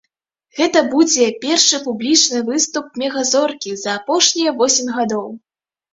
Гэта 0.59 0.79
будзе 0.93 1.27
першы 1.43 1.77
публічны 1.87 2.41
выступ 2.49 2.85
мега-зоркі 3.05 3.71
за 3.83 3.89
апошнія 4.03 4.59
восем 4.63 4.93
гадоў. 5.01 5.27